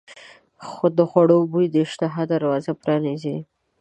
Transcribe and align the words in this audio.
د 0.97 0.99
خوړو 1.09 1.37
بوی 1.51 1.65
د 1.71 1.75
اشتها 1.85 2.21
دروازه 2.33 2.71
پرانیزي. 2.81 3.37